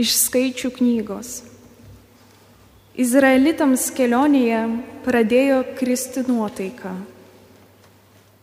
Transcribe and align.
Iš 0.00 0.14
skaičių 0.16 0.70
knygos. 0.78 1.42
Izraelitams 2.96 3.90
kelionėje 3.96 4.62
pradėjo 5.04 5.62
kristi 5.78 6.24
nuotaika. 6.28 6.94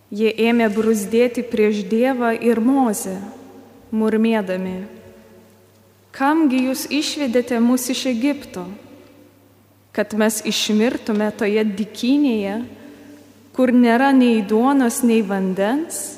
Jie 0.10 0.30
ėmė 0.50 0.72
brusdėti 0.74 1.44
prieš 1.46 1.84
Dievą 1.90 2.32
ir 2.34 2.58
Mozę, 2.62 3.20
murmėdami, 3.94 4.88
kamgi 6.14 6.64
jūs 6.66 6.88
išvedėte 6.89 7.59
mus 7.61 7.86
iš 7.93 8.07
Egipto, 8.09 8.66
kad 9.93 10.13
mes 10.18 10.41
išmirtume 10.50 11.29
toje 11.38 11.61
dikinėje, 11.66 12.55
kur 13.54 13.73
nėra 13.73 14.09
nei 14.18 14.41
duonos, 14.41 15.04
nei 15.05 15.21
vandens, 15.21 16.18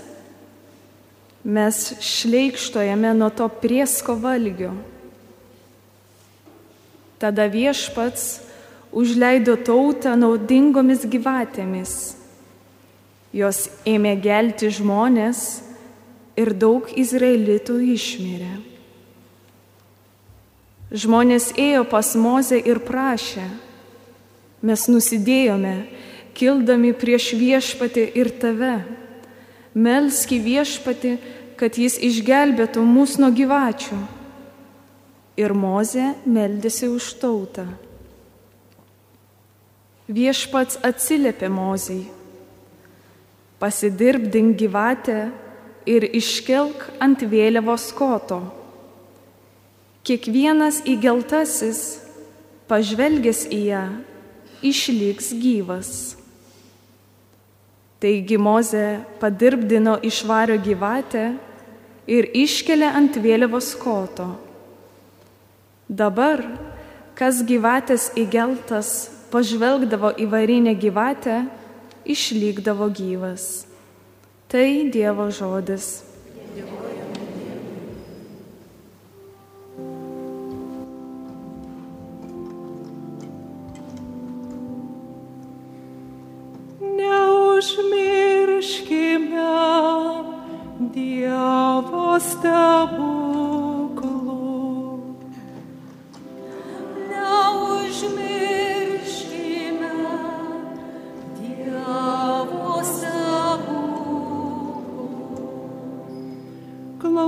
mes 1.44 1.84
šleikštojame 2.00 3.12
nuo 3.18 3.32
to 3.34 3.48
priesko 3.60 4.16
valgio. 4.16 4.72
Tada 7.22 7.46
viešpats 7.46 8.42
užleido 8.90 9.54
tautą 9.62 10.16
naudingomis 10.18 11.06
gyvatėmis. 11.06 12.16
Jos 13.30 13.68
ėmė 13.86 14.16
gelti 14.24 14.72
žmonės 14.74 15.62
ir 16.34 16.50
daug 16.58 16.90
izraelitų 16.98 17.78
išmirė. 17.94 18.56
Žmonės 20.92 21.54
ėjo 21.62 21.86
pas 21.88 22.10
Mozę 22.20 22.58
ir 22.58 22.82
prašė, 22.84 23.46
mes 24.66 24.88
nusidėjome, 24.92 25.76
kildami 26.36 26.92
prieš 26.98 27.30
viešpatį 27.38 28.08
ir 28.18 28.32
tave. 28.42 28.80
Melski 29.72 30.42
viešpatį, 30.44 31.14
kad 31.56 31.78
jis 31.80 31.96
išgelbėtų 32.02 32.84
mūsų 32.84 33.24
nuo 33.24 33.32
gyvačių 33.38 34.00
ir 35.40 35.54
Mozė 35.56 36.14
meldėsi 36.26 36.90
už 36.92 37.14
tautą. 37.22 37.66
Viešpats 40.12 40.82
atsiliepė 40.84 41.48
Mozijai, 41.48 42.10
pasidirbdink 43.62 44.58
gyvatę 44.60 45.20
ir 45.88 46.04
iškelk 46.04 46.90
ant 47.00 47.22
vėliavos 47.24 47.92
koto. 47.96 48.42
Kiekvienas 50.04 50.82
įgeltasis, 50.90 52.02
pažvelgęs 52.68 53.46
į 53.54 53.62
ją, 53.70 53.84
išliks 54.66 55.32
gyvas. 55.38 55.92
Taigi 58.02 58.38
Moze 58.42 59.04
padirbdino 59.22 60.00
išvario 60.02 60.58
gyvatę 60.58 61.36
ir 62.10 62.32
iškelia 62.34 62.96
ant 62.98 63.20
vėliavos 63.22 63.76
koto. 63.78 64.32
Dabar, 65.92 66.40
kas 67.20 67.42
gyvatės 67.44 68.14
įgeltas 68.16 69.12
pažvelgdavo 69.32 70.14
į 70.16 70.30
varinę 70.32 70.72
gyvatę, 70.80 71.42
išlikdavo 72.08 72.88
gyvas. 72.96 73.66
Tai 74.48 74.88
Dievo 74.92 75.28
žodis. 75.36 76.00
Neužmirškime 76.32 76.91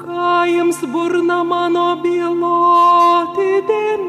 ką 0.00 0.48
jiems 0.48 0.80
burna 0.88 1.44
mano 1.44 2.00
byloti 2.00 3.68
dėmekis, 3.68 4.08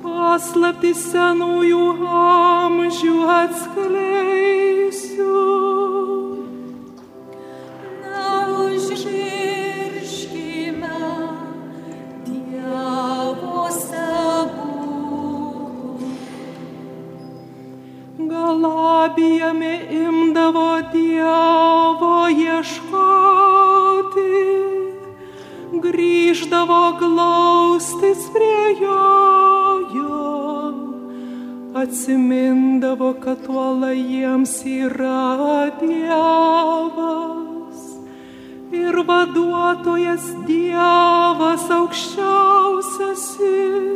paslapti 0.00 0.96
senųjų 0.96 1.84
amžių 2.24 3.16
atskleisiu. 3.36 4.03
Galabijami 19.04 19.80
imdavo 19.90 20.80
Dievo 20.92 22.28
ieškoti, 22.32 22.88
grįždavo 25.84 26.96
glaustis 26.98 28.18
prie 28.32 28.76
jojo, 28.80 30.20
atsimindavo, 31.76 33.14
kad 33.20 33.44
tuola 33.44 33.92
jiems 33.92 34.64
yra 34.64 35.68
Dievas 35.82 37.80
ir 38.72 38.94
vaduotojas 39.04 40.32
Dievas 40.48 41.68
aukščiausiasis. 41.76 43.93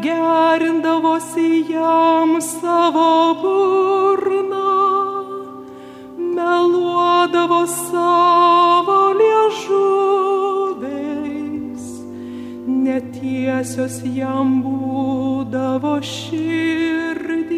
Gerindavosi 0.00 1.64
jam 1.68 2.40
savo 2.40 3.34
burną, 3.42 4.72
meluodavo 6.16 7.66
savo 7.66 9.12
liežuviais, 9.20 9.84
netiesios 12.66 13.96
jam 14.16 14.62
būdavo 14.64 15.94
širdys, 16.12 17.52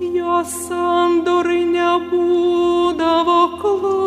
jos 0.00 0.50
sandorai 0.68 1.64
nebūdavo 1.76 3.40
klusnus. 3.60 3.97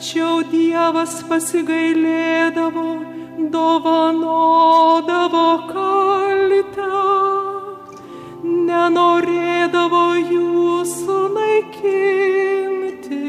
Tačiau 0.00 0.40
Dievas 0.48 1.18
pasigailėdavo, 1.28 2.84
dovanodavo 3.52 5.42
kaltę, 5.68 6.86
nenorėdavo 8.70 10.00
jūsų 10.30 11.18
naikinti, 11.34 13.20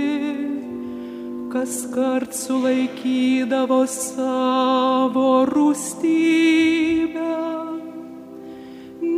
kas 1.52 1.76
kart 1.92 2.32
sulaikydavo 2.40 3.84
savo 3.92 5.28
rūstybę, 5.52 7.36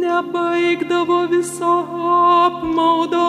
nebaigdavo 0.01 1.21
viso 1.37 1.77
apmaudo 2.17 3.27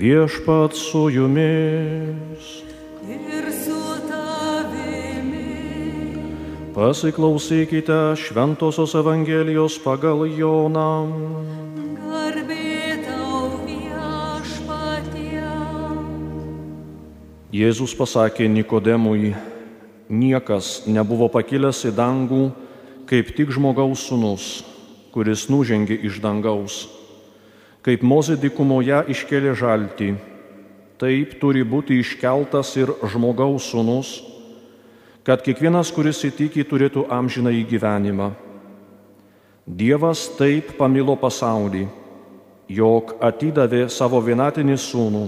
Viešpat 0.00 0.72
su 0.74 1.10
jumis. 1.10 2.64
Ir 3.04 3.46
su 3.52 3.80
tavimi. 4.08 5.54
Pasiklausykite 6.74 8.16
Šventojios 8.16 8.94
Evangelijos 8.94 9.78
pagal 9.84 10.26
Joną. 10.38 11.59
Jėzus 17.60 17.92
pasakė 17.92 18.46
Nikodemui, 18.48 19.34
niekas 20.08 20.86
nebuvo 20.88 21.26
pakilęs 21.28 21.82
į 21.84 21.90
dangų, 21.92 22.44
kaip 23.10 23.32
tik 23.36 23.50
žmogaus 23.52 24.04
sunus, 24.08 24.44
kuris 25.12 25.42
nužengė 25.52 25.98
iš 26.08 26.22
dangaus. 26.24 26.86
Kaip 27.84 28.06
Mozė 28.06 28.38
dykumoje 28.40 29.02
iškėlė 29.12 29.52
žaltį, 29.60 30.08
taip 31.02 31.34
turi 31.42 31.66
būti 31.66 31.98
iškeltas 32.00 32.70
ir 32.80 32.94
žmogaus 33.12 33.68
sunus, 33.74 34.14
kad 35.26 35.44
kiekvienas, 35.44 35.92
kuris 35.92 36.22
įtikė, 36.30 36.64
turėtų 36.64 37.04
amžiną 37.12 37.52
į 37.60 37.66
gyvenimą. 37.74 38.30
Dievas 39.66 40.24
taip 40.38 40.72
pamilo 40.80 41.18
pasaulį, 41.20 41.84
jog 42.72 43.18
atidavė 43.20 43.84
savo 43.92 44.22
vienatinį 44.24 44.80
sūnų 44.80 45.26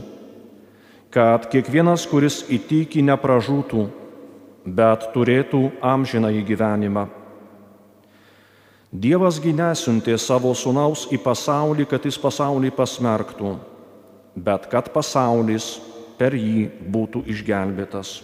kad 1.13 1.45
kiekvienas, 1.53 2.07
kuris 2.09 2.41
įtiki, 2.49 3.03
nepražūtų, 3.05 3.85
bet 4.65 5.11
turėtų 5.13 5.67
amžiną 5.85 6.31
į 6.33 6.41
gyvenimą. 6.49 7.07
Dievasgi 8.93 9.53
nesiuntė 9.57 10.19
savo 10.21 10.53
sunaus 10.57 11.07
į 11.13 11.21
pasaulį, 11.25 11.87
kad 11.89 12.05
jis 12.05 12.19
pasaulį 12.21 12.73
pasmerktų, 12.77 13.55
bet 14.37 14.69
kad 14.73 14.91
pasaulis 14.93 15.79
per 16.21 16.37
jį 16.37 16.69
būtų 16.93 17.25
išgelbėtas. 17.33 18.21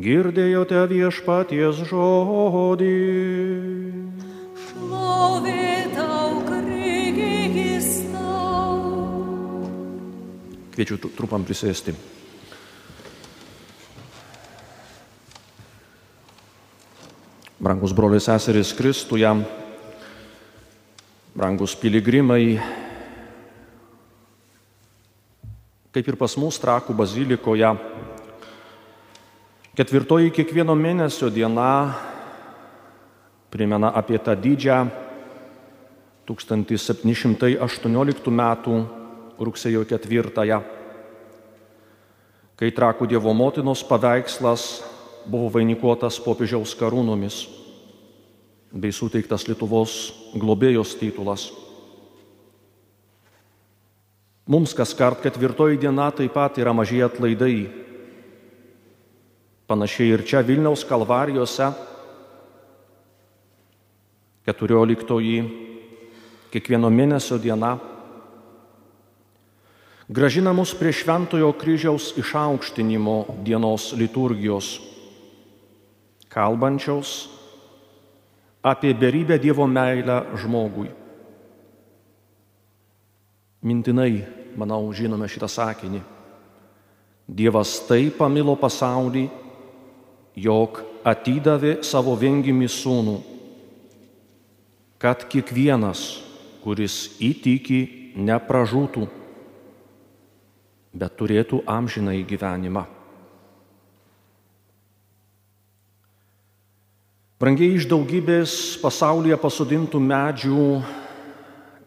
Girdėjote 0.00 0.84
viešpaties 0.92 1.82
žodį. 1.90 2.96
Šlovė 4.68 5.79
Kviečiu 10.80 10.96
tru- 10.96 11.12
trumpam 11.12 11.44
prisėsti. 11.44 11.92
Brangus 17.60 17.92
broliai 17.92 18.24
seserys 18.24 18.72
Kristuje, 18.72 19.28
brangus 21.36 21.76
piligrimai, 21.76 22.56
kaip 25.92 26.08
ir 26.08 26.16
pas 26.16 26.32
mus 26.40 26.56
Trakų 26.56 26.96
bazilikoje, 26.96 27.76
ketvirtoji 29.76 30.32
kiekvieno 30.32 30.72
mėnesio 30.72 31.28
diena 31.28 31.92
primena 33.52 33.92
apie 33.92 34.16
tą 34.16 34.32
didžią 34.32 34.88
1718 36.24 38.32
m. 38.32 38.99
rugsėjo 39.40 39.86
4, 39.88 40.60
kai 42.60 42.70
Trakų 42.76 43.08
Dievo 43.08 43.32
motinos 43.32 43.82
paveikslas 43.88 44.66
buvo 45.24 45.48
vainikuotas 45.56 46.20
popiežiaus 46.20 46.74
karūnomis 46.76 47.46
bei 48.70 48.92
suteiktas 48.92 49.48
Lietuvos 49.48 50.12
globėjos 50.36 50.94
titulas. 51.00 51.48
Mums 54.50 54.74
kas 54.74 54.92
kart 54.98 55.22
ketvirtoji 55.22 55.78
diena 55.80 56.10
taip 56.14 56.34
pat 56.34 56.58
yra 56.58 56.72
mažieji 56.74 57.06
atlaidai. 57.06 57.58
Panašiai 59.70 60.16
ir 60.16 60.24
čia 60.26 60.42
Vilniaus 60.42 60.82
kalvarijose 60.84 61.70
14 64.50 65.44
kiekvieno 66.50 66.90
mėnesio 66.90 67.38
diena 67.38 67.76
gražina 70.10 70.50
mus 70.52 70.74
prie 70.74 70.90
Šventojo 70.90 71.52
kryžiaus 71.54 72.10
išaukštinimo 72.18 73.44
dienos 73.46 73.92
liturgijos, 73.94 74.80
kalbančiaus 76.26 77.28
apie 78.62 78.90
beribę 78.94 79.38
Dievo 79.38 79.66
meilę 79.70 80.34
žmogui. 80.34 80.90
Mintinai, 83.62 84.24
manau, 84.58 84.90
žinome 84.90 85.28
šitą 85.30 85.46
sakinį. 85.46 86.00
Dievas 87.30 87.76
taip 87.86 88.18
pamilo 88.18 88.56
pasaulį, 88.58 89.28
jog 90.34 90.80
atidavė 91.06 91.84
savo 91.86 92.16
vengimį 92.18 92.66
sūnų, 92.66 93.16
kad 94.98 95.22
kiekvienas, 95.30 96.02
kuris 96.64 97.14
įtiki, 97.22 98.12
nepražūtų, 98.16 99.06
bet 100.92 101.14
turėtų 101.18 101.62
amžiną 101.70 102.14
į 102.18 102.24
gyvenimą. 102.32 102.86
Brangiai 107.40 107.78
iš 107.78 107.86
daugybės 107.88 108.52
pasaulyje 108.82 109.38
pasodintų 109.40 110.00
medžių 110.04 110.64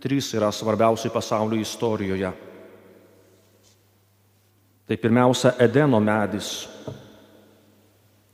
trys 0.02 0.32
yra 0.34 0.50
svarbiausi 0.52 1.12
pasaulio 1.14 1.60
istorijoje. 1.62 2.32
Tai 4.84 4.98
pirmiausia 5.00 5.54
Edeno 5.64 6.02
medis, 6.04 6.66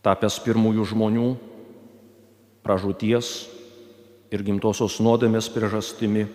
tapęs 0.02 0.40
pirmųjų 0.42 0.88
žmonių, 0.94 1.28
pražūties 2.66 3.30
ir 4.34 4.46
gimtosios 4.48 4.98
nuodėmės 5.04 5.52
priežastimi. 5.54 6.26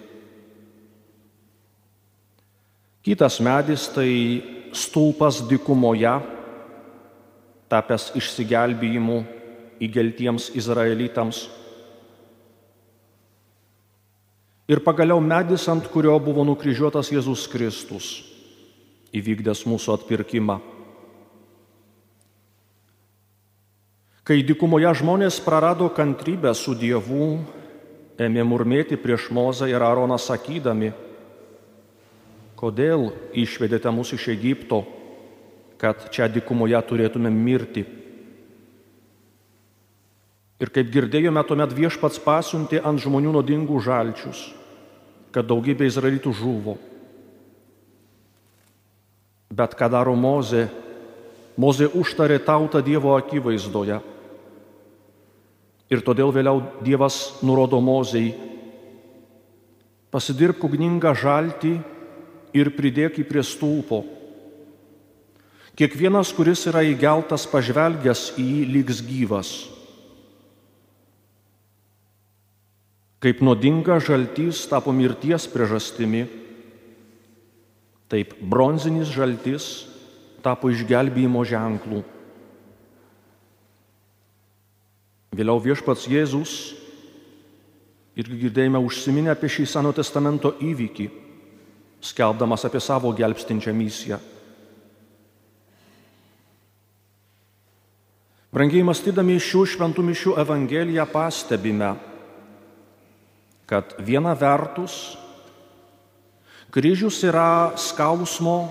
Kitas 3.05 3.37
medis 3.45 3.85
tai 3.93 4.41
stulpas 4.73 5.43
dikumoje, 5.45 6.15
tapęs 7.69 8.09
išsigelbėjimu 8.17 9.19
įgeltiems 9.85 10.49
izraelitams. 10.57 11.45
Ir 14.73 14.81
pagaliau 14.81 15.21
medis, 15.21 15.67
ant 15.69 15.85
kurio 15.93 16.17
buvo 16.17 16.47
nukryžiuotas 16.49 17.13
Jėzus 17.13 17.45
Kristus, 17.53 18.07
įvykdęs 19.13 19.67
mūsų 19.69 19.99
atpirkimą. 19.99 20.57
Kai 24.25 24.41
dikumoje 24.41 24.89
žmonės 25.03 25.37
prarado 25.45 25.91
kantrybę 25.93 26.55
su 26.57 26.73
Dievu, 26.73 27.35
ėmė 28.17 28.49
murmėti 28.49 28.97
prieš 28.97 29.29
Mozą 29.29 29.69
ir 29.69 29.85
Aroną 29.85 30.17
sakydami, 30.17 30.95
kodėl 32.59 33.11
išvedėte 33.37 33.91
mus 33.93 34.13
iš 34.17 34.29
Egipto, 34.33 34.85
kad 35.79 36.09
čia 36.15 36.29
dikumoje 36.31 36.79
turėtume 36.89 37.31
mirti. 37.33 37.85
Ir 40.63 40.71
kaip 40.73 40.89
girdėjome, 40.95 41.43
tuomet 41.45 41.75
viešpats 41.75 42.21
pasiuntė 42.23 42.81
ant 42.87 43.03
žmonių 43.03 43.35
nuodingų 43.35 43.81
žalčius, 43.85 44.47
kad 45.35 45.49
daugybė 45.51 45.91
izraelitų 45.91 46.33
žuvo. 46.33 46.79
Bet 49.55 49.75
ką 49.79 49.91
daro 49.93 50.15
Mozė? 50.17 50.69
Mozė 51.61 51.91
užtarė 51.95 52.41
tautą 52.43 52.81
Dievo 52.83 53.13
akivaizdoje. 53.15 54.01
Ir 55.93 56.01
todėl 56.03 56.33
vėliau 56.35 56.63
Dievas 56.83 57.43
nurodo 57.45 57.79
Mozei, 57.85 58.33
pasidirb 60.11 60.63
ugningą 60.65 61.13
žaltį 61.19 61.77
ir 62.55 62.71
pridėk 62.77 63.19
į 63.19 63.27
prie 63.29 63.43
stulpo. 63.45 64.05
Kiekvienas, 65.75 66.31
kuris 66.31 66.63
yra 66.71 66.85
įgeltas, 66.87 67.49
pažvelgęs 67.51 68.29
į 68.39 68.45
jį, 68.47 68.61
lygs 68.77 69.01
gyvas. 69.03 69.51
Kaip 73.25 73.41
nuodinga 73.43 73.99
žaltys 74.05 74.63
tapo 74.71 74.93
mirties 74.95 75.49
priežastimi, 75.51 76.29
taip 78.13 78.37
bronzinis 78.39 79.11
žaltys 79.11 79.67
tapo 80.45 80.71
išgelbėjimo 80.71 81.43
ženklų. 81.49 82.05
Vėliau 85.35 85.59
viešpats 85.59 86.05
Jėzus 86.07 86.53
irgi 88.15 88.45
girdėjome 88.45 88.79
užsiminę 88.79 89.33
apie 89.33 89.51
šį 89.51 89.67
Seno 89.73 89.91
testamento 89.97 90.53
įvykį, 90.63 91.09
skelbdamas 92.05 92.65
apie 92.69 92.81
savo 92.81 93.13
gelbstinčią 93.17 93.73
misiją. 93.73 94.21
Brangiai 98.55 98.85
mąstydami 98.87 99.41
šių 99.43 99.65
šventų 99.73 100.03
mišių 100.07 100.37
Evangeliją 100.39 101.09
pastebime, 101.11 101.89
kad 103.67 103.97
viena 103.99 104.37
vertus 104.39 105.17
kryžius 106.71 107.19
yra 107.27 107.75
skausmo, 107.81 108.69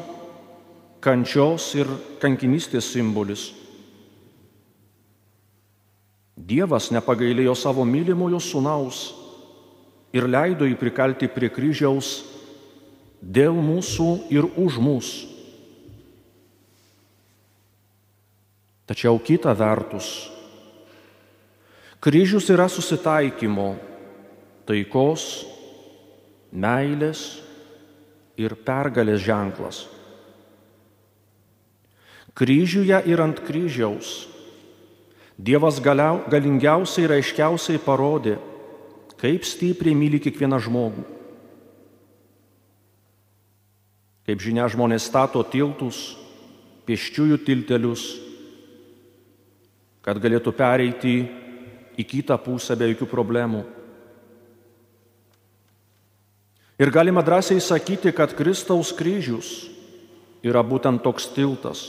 kančios 1.04 1.66
ir 1.76 1.90
kankinystės 2.22 2.94
simbolis. 2.94 3.50
Dievas 6.40 6.88
nepagailėjo 6.96 7.52
savo 7.56 7.84
mylimojo 7.84 8.40
sunaus 8.40 9.10
ir 10.16 10.30
leido 10.32 10.64
jį 10.64 10.80
prikalti 10.80 11.28
prie 11.28 11.52
kryžiaus 11.52 12.22
dėl 13.24 13.56
mūsų 13.56 14.10
ir 14.34 14.48
už 14.60 14.80
mūsų. 14.84 15.32
Tačiau 18.84 19.16
kita 19.24 19.54
vertus, 19.56 20.28
kryžius 22.04 22.50
yra 22.52 22.68
susitaikymo, 22.68 23.78
taikos, 24.68 25.48
meilės 26.52 27.24
ir 28.36 28.58
pergalės 28.60 29.24
ženklas. 29.24 29.86
Kryžiuje 32.36 33.00
ir 33.08 33.24
ant 33.24 33.40
kryžiaus 33.46 34.34
Dievas 35.34 35.80
galingiausiai 35.82 37.08
ir 37.08 37.14
aiškiausiai 37.16 37.80
parodė, 37.82 38.36
kaip 39.18 39.48
stipriai 39.48 39.98
myli 39.98 40.20
kiekvieną 40.22 40.60
žmogų. 40.62 41.13
Kaip 44.24 44.40
žinia, 44.40 44.70
žmonės 44.72 45.10
stato 45.10 45.42
tiltus, 45.44 46.14
pieščiųjų 46.88 47.40
tiltelius, 47.44 48.04
kad 50.04 50.20
galėtų 50.20 50.54
pereiti 50.56 51.16
į 52.00 52.06
kitą 52.08 52.38
pusę 52.44 52.76
be 52.80 52.90
jokių 52.92 53.08
problemų. 53.12 53.64
Ir 56.80 56.92
galima 56.92 57.22
drąsiai 57.24 57.62
sakyti, 57.62 58.12
kad 58.16 58.34
Kristaus 58.36 58.92
kryžius 58.96 59.70
yra 60.44 60.64
būtent 60.66 61.04
toks 61.04 61.30
tiltas, 61.36 61.86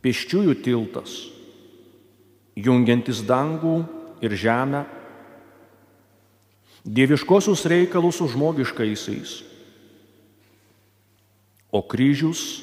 pieščiųjų 0.00 0.54
tiltas 0.64 1.18
jungiantis 2.56 3.20
dangų 3.26 3.82
ir 4.24 4.34
žemę, 4.36 4.84
dieviškosius 6.84 7.66
reikalus 7.68 8.20
su 8.20 8.28
žmogiškaisiais. 8.32 9.49
O 11.70 11.82
kryžius 11.86 12.62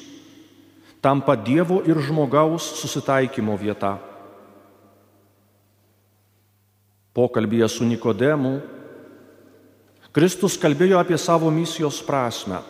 tampa 1.00 1.36
Dievo 1.36 1.80
ir 1.88 2.00
žmogaus 2.04 2.66
susitaikymo 2.80 3.56
vieta. 3.56 3.96
Pokalbėje 7.16 7.68
su 7.72 7.88
Nikodemu 7.88 8.58
Kristus 10.12 10.56
kalbėjo 10.60 11.00
apie 11.00 11.18
savo 11.20 11.50
misijos 11.52 12.00
prasme. 12.04 12.60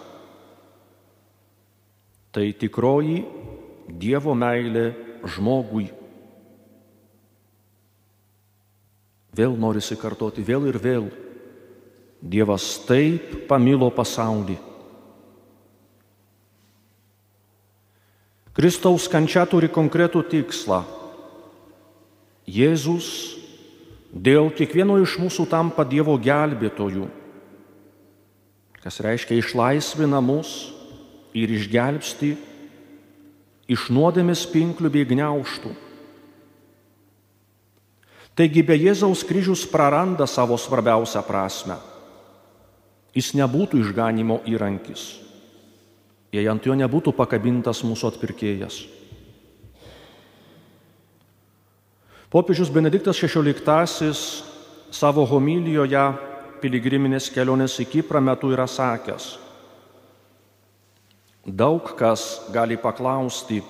Tai 2.32 2.46
tikroji 2.60 3.22
Dievo 3.88 4.34
meilė 4.36 4.90
žmogui 5.24 5.88
Vėl 9.38 9.54
norisi 9.54 9.94
kartoti, 9.94 10.42
vėl 10.42 10.66
ir 10.66 10.78
vėl. 10.82 11.04
Dievas 12.18 12.64
taip 12.88 13.46
pamilo 13.46 13.90
pasaulį. 13.94 14.56
Kristaus 18.58 19.04
kančia 19.06 19.44
turi 19.46 19.68
konkretų 19.70 20.24
tikslą. 20.32 20.80
Jėzus 22.48 23.06
dėl 24.10 24.48
kiekvieno 24.50 24.96
iš 24.98 25.14
mūsų 25.22 25.44
tampa 25.46 25.84
Dievo 25.86 26.16
gelbėtojų, 26.18 27.06
kas 28.82 28.98
reiškia 29.04 29.38
išlaisvina 29.38 30.18
mus 30.24 30.72
ir 31.38 31.52
išgelbsti 31.54 32.32
iš 33.70 33.86
nuodėmės 33.94 34.42
pinklių 34.50 34.90
bei 34.90 35.06
gniauštų. 35.06 35.70
Taigi 38.38 38.66
be 38.66 38.74
Jėzaus 38.74 39.22
kryžius 39.28 39.68
praranda 39.70 40.26
savo 40.26 40.58
svarbiausią 40.58 41.22
prasme. 41.26 41.78
Jis 43.14 43.32
nebūtų 43.38 43.84
išganimo 43.84 44.42
įrankis, 44.50 45.06
jei 46.32 46.48
ant 46.48 46.64
jo 46.64 46.76
nebūtų 46.76 47.14
pakabintas 47.16 47.82
mūsų 47.86 48.12
atpirkėjas. 48.12 48.78
Popiežius 52.28 52.68
Benediktas 52.68 53.16
XVI 53.16 54.12
savo 54.92 55.24
homilijoje 55.24 56.04
piligriminės 56.60 57.30
kelionės 57.32 57.78
į 57.80 57.86
Kiprą 57.88 58.20
metu 58.20 58.50
yra 58.52 58.66
sakęs, 58.68 59.30
daug 61.46 61.94
kas 61.96 62.50
gali 62.52 62.76
paklausti, 62.76 63.62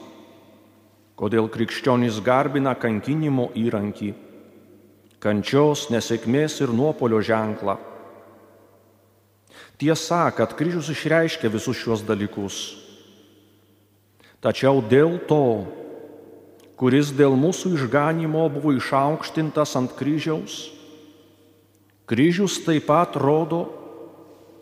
kodėl 1.18 1.46
krikščionys 1.52 2.18
garbina 2.24 2.74
kankinimo 2.74 3.52
įrankį 3.54 4.14
kančios, 5.22 5.88
nesėkmės 5.90 6.60
ir 6.62 6.72
nuopolio 6.74 7.20
ženklą. 7.22 7.76
Tiesa, 9.78 10.26
kad 10.34 10.56
kryžius 10.58 10.90
išreiškia 10.90 11.50
visus 11.52 11.78
šios 11.78 12.02
dalykus. 12.02 12.56
Tačiau 14.42 14.82
dėl 14.82 15.18
to, 15.30 15.66
kuris 16.78 17.10
dėl 17.14 17.34
mūsų 17.38 17.74
išganimo 17.78 18.44
buvo 18.54 18.74
išaukštintas 18.74 19.74
ant 19.78 19.94
kryžiaus, 19.98 20.68
kryžius 22.10 22.58
taip 22.66 22.86
pat 22.90 23.18
rodo 23.18 23.66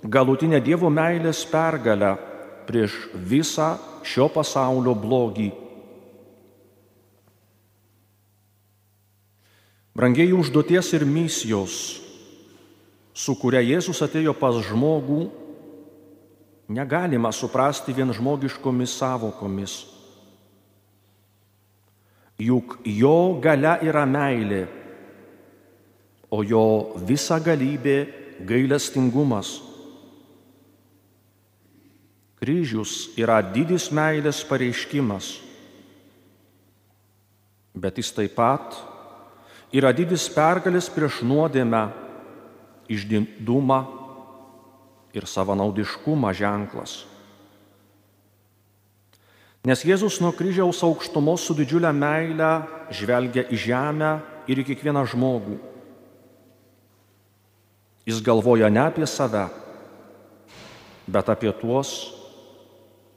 galutinę 0.05 0.61
Dievo 0.61 0.89
meilės 0.93 1.45
pergalę 1.49 2.17
prieš 2.69 2.97
visą 3.15 3.77
šio 4.05 4.29
pasaulio 4.33 4.95
blogį. 4.97 5.53
Brangiai 9.97 10.35
užduoties 10.37 10.93
ir 10.93 11.07
misijos, 11.09 11.77
su 13.17 13.33
kuria 13.41 13.63
Jėzus 13.65 14.03
atėjo 14.05 14.35
pas 14.37 14.59
žmogų, 14.69 15.23
negalima 16.69 17.33
suprasti 17.33 17.95
vien 17.97 18.13
žmogiškomis 18.13 18.97
savokomis. 19.01 19.77
Juk 22.37 22.77
jo 22.85 23.39
gale 23.41 23.79
yra 23.89 24.05
meilė, 24.05 24.67
o 26.29 26.43
jo 26.45 26.67
visa 27.09 27.39
galybė 27.41 27.97
gailestingumas. 28.45 29.55
Kryžius 32.37 33.15
yra 33.17 33.39
didis 33.41 33.89
meilės 33.89 34.43
pareiškimas, 34.45 35.39
bet 37.73 37.97
jis 37.97 38.13
taip 38.13 38.37
pat 38.37 38.77
yra 39.73 39.95
didis 39.97 40.29
pergalės 40.35 40.91
prieš 40.93 41.23
nuodėmę, 41.25 41.87
išdidumą 42.89 43.81
ir 45.17 45.27
savanaudiškumą 45.27 46.33
ženklas. 46.37 47.05
Nes 49.67 49.83
Jėzus 49.83 50.21
nuo 50.23 50.31
kryžiaus 50.31 50.79
aukštumos 50.87 51.43
su 51.43 51.57
didžiulė 51.59 51.91
meile 51.91 52.51
žvelgia 52.95 53.49
į 53.51 53.57
žemę 53.59 54.11
ir 54.47 54.61
į 54.63 54.67
kiekvieną 54.69 55.03
žmogų. 55.11 55.57
Jis 58.07 58.21
galvoja 58.23 58.71
ne 58.71 58.85
apie 58.85 59.09
save, 59.11 59.49
bet 61.11 61.33
apie 61.33 61.51
tuos, 61.59 61.97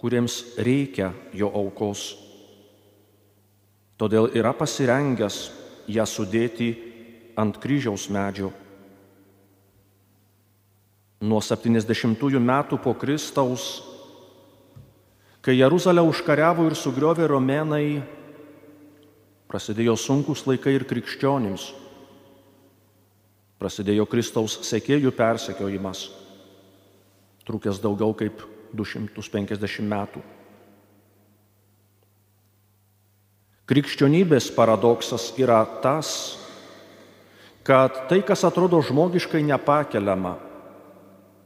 kuriems 0.01 0.39
reikia 0.57 1.11
jo 1.37 1.51
aukos. 1.53 2.15
Todėl 3.99 4.31
yra 4.33 4.55
pasirengęs 4.57 5.37
ją 5.91 6.05
sudėti 6.07 6.71
ant 7.37 7.61
kryžiaus 7.61 8.07
medžio. 8.09 8.49
Nuo 11.19 11.41
70 11.43 12.39
metų 12.39 12.77
po 12.79 12.93
Kristaus, 12.95 13.81
kai 15.43 15.57
Jeruzalę 15.57 15.99
užkariavo 16.07 16.63
ir 16.69 16.77
sugriovė 16.79 17.27
romėnai, 17.27 17.99
prasidėjo 19.51 19.97
sunkus 19.99 20.45
laikai 20.47 20.77
ir 20.77 20.87
krikščionims. 20.87 21.73
Prasidėjo 23.59 24.07
Kristaus 24.07 24.55
sekėjų 24.63 25.11
persekiojimas, 25.11 26.07
trukęs 27.43 27.83
daugiau 27.83 28.15
kaip 28.15 28.39
250 28.71 29.83
metų. 29.91 30.23
Krikščionybės 33.67 34.47
paradoksas 34.55 35.33
yra 35.35 35.59
tas, 35.83 36.39
kad 37.67 38.07
tai, 38.07 38.23
kas 38.25 38.47
atrodo 38.47 38.79
žmogiškai 38.81 39.43
nepakeliama, 39.45 40.37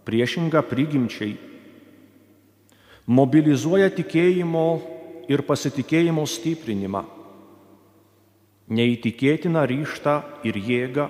priešinga 0.08 0.62
prigimčiai, 0.68 1.36
mobilizuoja 3.08 3.90
tikėjimo 3.94 4.68
ir 5.32 5.44
pasitikėjimo 5.48 6.24
stiprinimą, 6.28 7.04
neįtikėtiną 8.74 9.64
ryštą 9.70 10.16
ir 10.48 10.60
jėgą, 10.60 11.10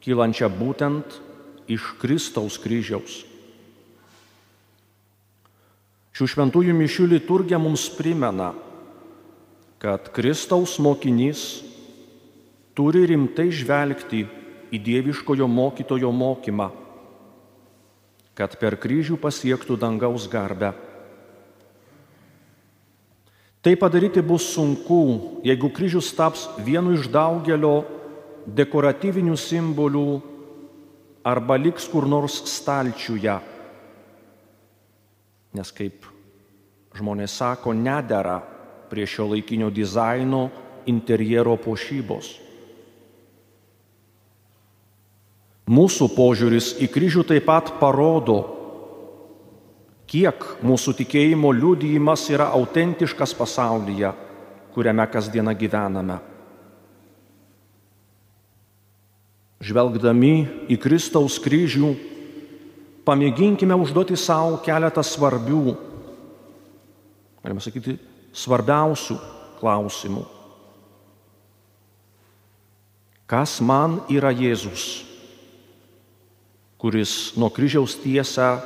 kylančią 0.00 0.48
būtent 0.52 1.20
iš 1.70 1.92
Kristaus 2.00 2.56
kryžiaus. 2.60 3.24
Šių 6.16 6.26
šventųjų 6.34 6.74
mišių 6.76 7.06
liturgija 7.14 7.60
mums 7.60 7.86
primena, 7.96 8.50
kad 9.80 10.10
Kristaus 10.12 10.74
mokinys 10.82 11.62
turi 12.76 13.06
rimtai 13.08 13.48
žvelgti 13.54 14.26
į 14.70 14.80
dieviškojo 14.84 15.46
mokytojo 15.48 16.10
mokymą, 16.12 16.68
kad 18.34 18.56
per 18.60 18.78
kryžių 18.80 19.18
pasiektų 19.20 19.76
dangaus 19.80 20.28
garbę. 20.30 20.72
Tai 23.60 23.74
padaryti 23.76 24.22
bus 24.24 24.46
sunku, 24.54 25.40
jeigu 25.44 25.68
kryžius 25.68 26.14
taps 26.16 26.46
vienu 26.64 26.94
iš 26.96 27.10
daugelio 27.12 27.82
dekoratyvinių 28.48 29.36
simbolių 29.36 30.06
arba 31.28 31.58
liks 31.60 31.84
kur 31.92 32.08
nors 32.08 32.38
stalčiuje. 32.48 33.36
Nes 35.52 35.72
kaip 35.76 36.06
žmonės 36.96 37.36
sako, 37.36 37.74
nedera 37.76 38.38
prie 38.90 39.04
šio 39.06 39.28
laikinio 39.34 39.68
dizaino 39.70 40.48
interjero 40.88 41.58
pošybos. 41.60 42.38
Mūsų 45.70 46.08
požiūris 46.16 46.72
į 46.82 46.88
kryžių 46.90 47.22
taip 47.28 47.44
pat 47.46 47.68
parodo, 47.78 48.40
kiek 50.10 50.42
mūsų 50.66 50.96
tikėjimo 50.98 51.52
liudijimas 51.54 52.24
yra 52.32 52.48
autentiškas 52.56 53.36
pasaulyje, 53.38 54.10
kuriame 54.74 55.06
kasdieną 55.06 55.54
gyvename. 55.54 56.16
Žvelgdami 59.62 60.34
į 60.72 60.78
Kristaus 60.80 61.36
kryžių, 61.42 61.92
pamėginkime 63.06 63.76
užduoti 63.78 64.16
savo 64.18 64.56
keletą 64.64 65.04
svarbių, 65.06 65.76
galime 67.44 67.62
sakyti, 67.62 67.94
svarbiausių 68.34 69.18
klausimų. 69.60 70.24
Kas 73.30 73.60
man 73.62 74.00
yra 74.10 74.32
Jėzus, 74.34 75.09
kuris 76.80 77.36
nuo 77.36 77.50
kryžiaus 77.52 77.98
tiesia 78.00 78.56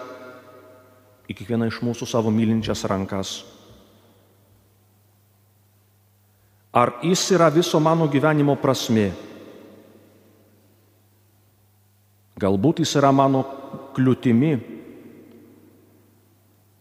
į 1.26 1.34
kiekvieną 1.34 1.66
iš 1.66 1.80
mūsų 1.82 2.06
savo 2.06 2.30
mylinčias 2.30 2.84
rankas. 2.86 3.40
Ar 6.74 6.96
jis 7.02 7.22
yra 7.34 7.48
viso 7.54 7.78
mano 7.82 8.06
gyvenimo 8.10 8.54
prasme? 8.58 9.12
Galbūt 12.38 12.82
jis 12.82 12.94
yra 12.98 13.12
mano 13.14 13.44
kliūtimi, 13.94 14.54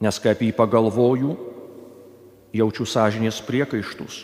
nes 0.02 0.20
kai 0.22 0.34
apie 0.34 0.50
jį 0.50 0.56
pagalvoju, 0.58 1.36
jaučiu 2.54 2.86
sąžinės 2.90 3.42
priekaištus. 3.46 4.24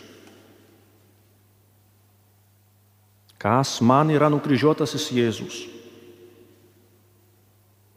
Kas 3.40 3.78
man 3.80 4.10
yra 4.12 4.28
nukryžiuotasis 4.30 5.06
Jėzus? 5.16 5.62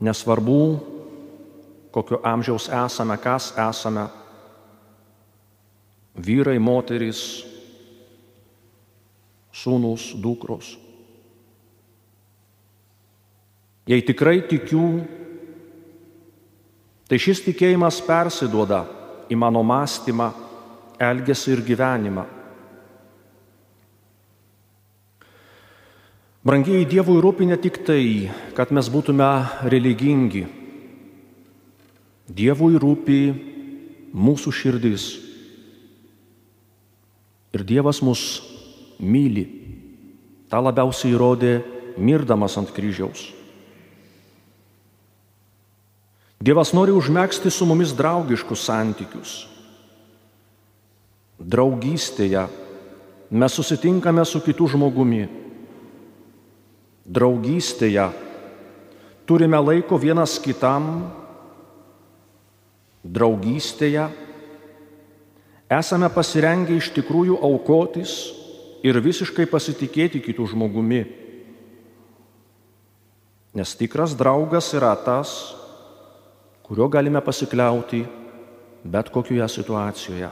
Nesvarbu, 0.04 0.64
kokio 1.94 2.20
amžiaus 2.28 2.68
esame, 2.68 3.16
kas 3.24 3.54
esame, 3.70 4.08
vyrai, 6.20 6.60
moterys, 6.60 7.22
sūnus, 9.54 10.12
dukros. 10.20 10.74
Jei 13.88 14.04
tikrai 14.04 14.42
tikiu, 14.48 15.04
tai 17.08 17.20
šis 17.20 17.44
tikėjimas 17.48 18.00
persiduoda 18.08 18.84
į 19.32 19.38
mano 19.40 19.64
mąstymą, 19.68 20.30
elgesį 21.04 21.58
ir 21.58 21.64
gyvenimą. 21.68 22.24
Brangiai 26.44 26.84
Dievui 26.84 27.22
rūpi 27.24 27.46
ne 27.48 27.56
tik 27.56 27.78
tai, 27.88 28.28
kad 28.52 28.72
mes 28.76 28.90
būtume 28.92 29.28
religingi, 29.72 30.44
Dievui 32.28 32.76
rūpi 32.80 33.20
mūsų 34.12 34.52
širdis. 34.52 35.06
Ir 37.56 37.64
Dievas 37.68 38.02
mus 38.04 38.24
myli. 39.00 39.46
Ta 40.52 40.60
labiausiai 40.60 41.14
įrodė 41.14 41.54
mirdamas 41.96 42.58
ant 42.60 42.72
kryžiaus. 42.76 43.30
Dievas 46.44 46.74
nori 46.76 46.92
užmėgsti 46.92 47.52
su 47.52 47.68
mumis 47.70 47.94
draugiškus 47.96 48.66
santykius. 48.68 49.36
Draugystėje 51.40 52.44
mes 53.32 53.56
susitinkame 53.56 54.26
su 54.28 54.44
kitu 54.44 54.68
žmogumi. 54.76 55.43
Draugystėje 57.04 58.08
turime 59.28 59.60
laiko 59.60 59.98
vienas 60.00 60.38
kitam 60.40 61.10
draugystėje 63.04 64.08
esame 65.74 66.08
pasirengę 66.14 66.78
iš 66.80 66.94
tikrųjų 66.96 67.40
aukotis 67.44 68.14
ir 68.84 69.00
visiškai 69.04 69.46
pasitikėti 69.52 70.22
kitų 70.24 70.48
žmogumi. 70.54 71.04
Nes 73.54 73.76
tikras 73.78 74.16
draugas 74.18 74.72
yra 74.74 74.94
tas, 74.98 75.54
kurio 76.66 76.88
galime 76.90 77.22
pasikliauti 77.22 78.02
bet 78.84 79.12
kokioje 79.14 79.48
situacijoje. 79.60 80.32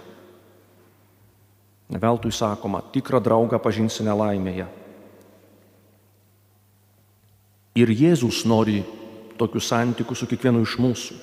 Veltui 1.92 2.32
sakoma, 2.32 2.80
tikrą 2.96 3.20
draugą 3.20 3.60
pažinsi 3.60 4.04
nelaimėje. 4.08 4.81
Ir 7.78 7.92
Jėzus 7.92 8.44
nori 8.44 8.82
tokių 9.40 9.62
santykių 9.64 10.16
su 10.18 10.28
kiekvienu 10.28 10.64
iš 10.66 10.76
mūsų. 10.82 11.16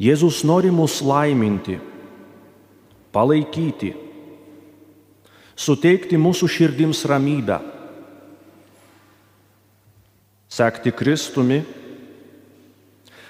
Jėzus 0.00 0.44
nori 0.48 0.70
mus 0.72 1.00
laiminti, 1.04 1.76
palaikyti, 3.12 3.90
suteikti 5.58 6.16
mūsų 6.16 6.48
širdims 6.48 7.02
ramybę. 7.10 7.58
Sekti 10.50 10.90
Kristumi 10.94 11.60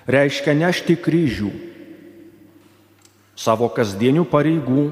reiškia 0.07 0.55
nešti 0.57 0.95
kryžių 1.01 1.51
savo 3.41 3.71
kasdienių 3.73 4.27
pareigų, 4.29 4.91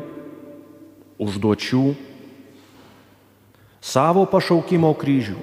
užduočių, 1.21 1.85
savo 3.85 4.25
pašaukimo 4.31 4.91
kryžių, 4.97 5.37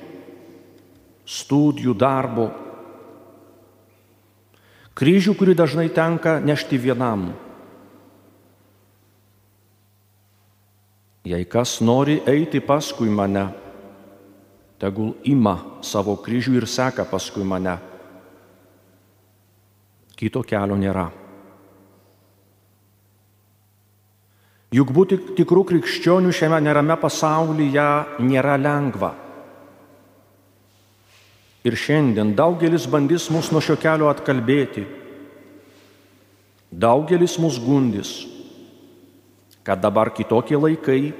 studijų, 1.25 1.93
darbo 1.97 2.49
Kryžių, 4.95 5.33
kurį 5.35 5.57
dažnai 5.59 5.89
tenka 5.91 6.37
nešti 6.39 6.77
vienam. 6.79 7.33
Jei 11.27 11.43
kas 11.51 11.81
nori 11.83 12.21
eiti 12.23 12.61
paskui 12.63 13.09
mane, 13.11 13.43
tegul 14.79 15.17
ima 15.27 15.81
savo 15.83 16.15
kryžių 16.15 16.55
ir 16.61 16.67
seka 16.69 17.03
paskui 17.11 17.43
mane. 17.43 17.73
Kito 20.15 20.45
kelio 20.47 20.79
nėra. 20.79 21.09
Juk 24.71 24.95
būti 24.95 25.19
tikrų 25.35 25.65
krikščionių 25.73 26.31
šiame 26.31 26.61
nerame 26.63 26.95
pasaulyje 27.01 27.89
nėra 28.23 28.55
lengva. 28.55 29.11
Ir 31.65 31.77
šiandien 31.79 32.35
daugelis 32.37 32.85
bandys 32.89 33.27
mus 33.33 33.49
nuo 33.51 33.61
šio 33.63 33.77
kelio 33.81 34.09
atkalbėti. 34.11 34.85
Daugelis 36.69 37.37
mus 37.41 37.57
gundys, 37.61 38.11
kad 39.65 39.81
dabar 39.81 40.11
kitokie 40.13 40.59
laikai, 40.59 41.13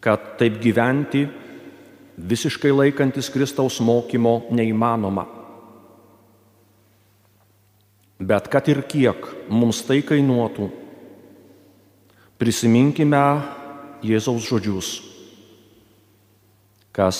kad 0.00 0.36
taip 0.38 0.60
gyventi 0.62 1.24
visiškai 2.16 2.70
laikantis 2.70 3.30
Kristaus 3.32 3.80
mokymo 3.82 4.52
neįmanoma. 4.54 5.26
Bet 8.20 8.50
kad 8.52 8.68
ir 8.68 8.84
kiek 8.84 9.26
mums 9.48 9.80
tai 9.88 10.02
kainuotų, 10.04 10.68
Prisiminkime 12.40 13.20
Jėzaus 14.00 14.46
žodžius. 14.48 14.88
Kas 16.96 17.18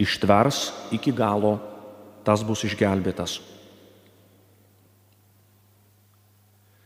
ištvers 0.00 0.70
iki 0.94 1.12
galo, 1.12 1.58
tas 2.24 2.44
bus 2.46 2.64
išgelbėtas. 2.64 3.40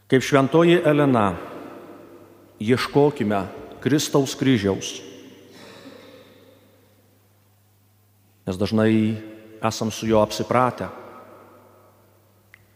Kaip 0.06 0.22
šventoji 0.22 0.80
Elena, 0.86 1.34
ieškokime 2.62 3.42
Kristaus 3.82 4.36
kryžiaus. 4.38 5.00
Nes 8.46 8.58
dažnai 8.58 9.18
esam 9.66 9.90
su 9.90 10.06
juo 10.06 10.22
apsipratę. 10.22 10.86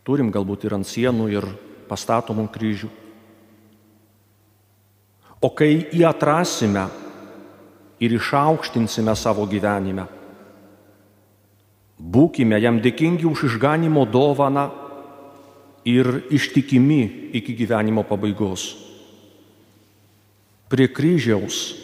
Turim 0.02 0.32
galbūt 0.34 0.66
ir 0.66 0.74
ant 0.74 0.86
sienų, 0.86 1.28
ir 1.30 1.46
pastatomų 1.86 2.48
kryžių. 2.50 2.90
O 5.40 5.48
kai 5.54 5.86
jį 5.88 6.02
atrasime 6.08 6.88
ir 8.02 8.12
išaukštinsime 8.18 9.14
savo 9.16 9.46
gyvenime, 9.48 10.04
būkime 12.00 12.56
jam 12.60 12.80
dėkingi 12.80 13.28
už 13.28 13.44
išganimo 13.50 14.06
dovaną 14.08 14.70
ir 15.84 16.24
ištikimi 16.32 17.30
iki 17.36 17.54
gyvenimo 17.56 18.04
pabaigos. 18.08 18.72
Prie 20.70 20.88
kryžiaus 20.88 21.74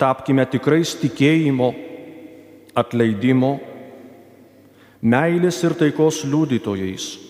tapkime 0.00 0.46
tikrais 0.50 0.94
tikėjimo, 0.98 1.72
atleidimo, 2.78 3.58
meilės 5.02 5.62
ir 5.66 5.74
taikos 5.78 6.24
liudytojais 6.26 7.28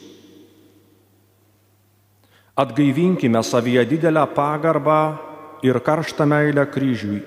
Atgaivinkime 2.58 3.38
savyje 3.42 3.84
didelę 3.86 4.24
pagarbą 4.34 5.14
ir 5.62 5.78
karštą 5.78 6.26
meilę 6.26 6.64
kryžiui, 6.66 7.20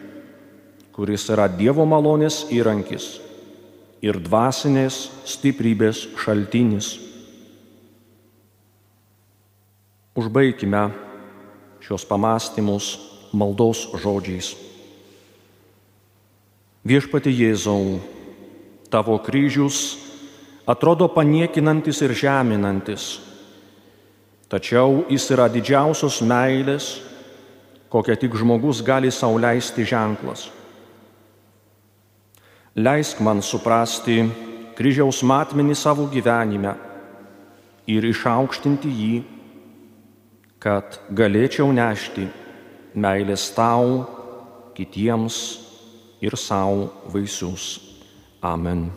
kuris 0.91 1.23
yra 1.31 1.45
Dievo 1.47 1.85
malonės 1.87 2.49
įrankis 2.51 3.30
ir 4.01 4.19
dvasinės 4.19 5.07
stiprybės 5.29 6.03
šaltinis. 6.19 6.95
Užbaikime 10.17 10.89
šios 11.85 12.05
pamastymus 12.09 12.91
maldos 13.31 13.87
žodžiais. 14.01 14.53
Viešpati 16.83 17.31
Jėzau, 17.31 18.01
tavo 18.89 19.15
kryžius 19.21 19.99
atrodo 20.67 21.07
paniekinantis 21.13 22.01
ir 22.01 22.17
žeminantis 22.17 23.11
Tačiau 24.51 25.05
jis 25.07 25.29
yra 25.31 25.45
didžiausios 25.47 26.17
meilės, 26.27 26.97
kokią 27.87 28.17
tik 28.19 28.33
žmogus 28.35 28.81
gali 28.83 29.07
sauliaisti 29.07 29.85
ženklas. 29.87 30.49
Leisk 32.75 33.19
man 33.19 33.41
suprasti 33.43 34.21
kryžiaus 34.77 35.17
matmenį 35.27 35.73
savo 35.75 36.05
gyvenime 36.07 36.71
ir 37.91 38.05
išaukštinti 38.07 38.91
jį, 38.95 39.17
kad 40.63 40.95
galėčiau 41.11 41.67
nešti 41.75 42.29
meilės 42.95 43.49
tau, 43.57 44.05
kitiems 44.77 45.41
ir 46.23 46.39
savo 46.39 46.87
vaisius. 47.11 47.75
Amen. 48.39 48.87